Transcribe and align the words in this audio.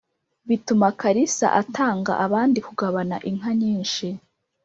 Bituma 0.47 0.87
kalisa 1.01 1.47
atanga 1.61 2.13
abandi 2.25 2.59
kugabana 2.67 3.15
inka 3.29 3.51
nyinshi. 3.61 4.07